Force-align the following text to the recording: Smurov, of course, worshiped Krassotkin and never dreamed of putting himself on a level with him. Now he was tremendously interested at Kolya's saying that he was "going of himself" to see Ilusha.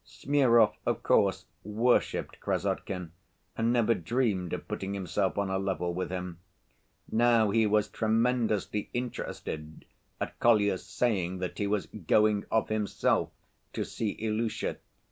Smurov, 0.03 0.73
of 0.83 1.03
course, 1.03 1.45
worshiped 1.63 2.39
Krassotkin 2.39 3.11
and 3.55 3.71
never 3.71 3.93
dreamed 3.93 4.51
of 4.51 4.67
putting 4.67 4.95
himself 4.95 5.37
on 5.37 5.51
a 5.51 5.59
level 5.59 5.93
with 5.93 6.09
him. 6.09 6.39
Now 7.11 7.51
he 7.51 7.67
was 7.67 7.87
tremendously 7.87 8.89
interested 8.95 9.85
at 10.19 10.39
Kolya's 10.39 10.87
saying 10.87 11.37
that 11.37 11.59
he 11.59 11.67
was 11.67 11.85
"going 11.85 12.45
of 12.49 12.69
himself" 12.69 13.29
to 13.73 13.85
see 13.85 14.13
Ilusha. 14.19 14.77